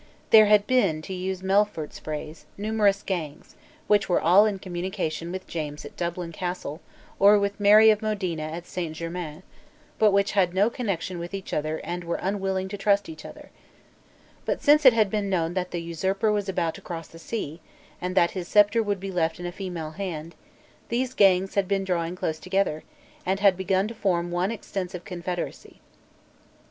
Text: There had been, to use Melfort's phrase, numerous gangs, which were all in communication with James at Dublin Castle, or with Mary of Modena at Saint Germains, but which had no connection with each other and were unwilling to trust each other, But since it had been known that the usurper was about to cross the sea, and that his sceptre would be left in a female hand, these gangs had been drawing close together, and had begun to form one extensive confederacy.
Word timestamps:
There 0.31 0.47
had 0.47 0.65
been, 0.65 1.03
to 1.03 1.13
use 1.13 1.43
Melfort's 1.43 1.99
phrase, 1.99 2.47
numerous 2.57 3.03
gangs, 3.03 3.55
which 3.85 4.09
were 4.09 4.19
all 4.19 4.47
in 4.47 4.57
communication 4.57 5.31
with 5.31 5.45
James 5.45 5.85
at 5.85 5.95
Dublin 5.95 6.31
Castle, 6.31 6.81
or 7.19 7.37
with 7.37 7.59
Mary 7.59 7.91
of 7.91 8.01
Modena 8.01 8.41
at 8.41 8.65
Saint 8.65 8.95
Germains, 8.95 9.43
but 9.99 10.09
which 10.11 10.31
had 10.31 10.55
no 10.55 10.71
connection 10.71 11.19
with 11.19 11.35
each 11.35 11.53
other 11.53 11.77
and 11.83 12.03
were 12.03 12.15
unwilling 12.19 12.67
to 12.69 12.79
trust 12.79 13.09
each 13.09 13.25
other, 13.25 13.51
But 14.43 14.63
since 14.63 14.87
it 14.87 14.93
had 14.93 15.11
been 15.11 15.29
known 15.29 15.53
that 15.53 15.69
the 15.69 15.79
usurper 15.83 16.31
was 16.31 16.49
about 16.49 16.73
to 16.73 16.81
cross 16.81 17.07
the 17.07 17.19
sea, 17.19 17.61
and 18.01 18.15
that 18.17 18.31
his 18.31 18.47
sceptre 18.47 18.81
would 18.81 18.99
be 18.99 19.11
left 19.11 19.39
in 19.39 19.45
a 19.45 19.51
female 19.51 19.91
hand, 19.91 20.33
these 20.89 21.13
gangs 21.13 21.53
had 21.53 21.67
been 21.67 21.83
drawing 21.83 22.15
close 22.15 22.39
together, 22.39 22.83
and 23.23 23.39
had 23.39 23.55
begun 23.55 23.87
to 23.89 23.93
form 23.93 24.31
one 24.31 24.49
extensive 24.49 25.05
confederacy. 25.05 25.79